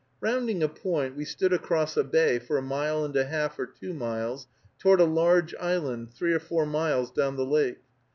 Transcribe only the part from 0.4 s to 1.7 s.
a point, we stood